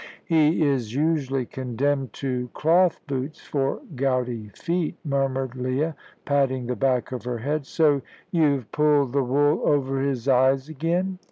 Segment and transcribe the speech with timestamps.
[0.25, 7.11] "He is usually condemned to cloth boots for gouty feet," murmured Leah, patting the back
[7.11, 7.67] of her head.
[7.67, 8.01] "So
[8.31, 11.19] you've pulled the wool over his eyes again?"